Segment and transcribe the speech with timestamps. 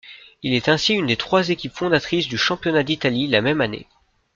[0.41, 3.85] Il est ainsi une des trois équipes fondatrices du Championnat d'Italie la même année.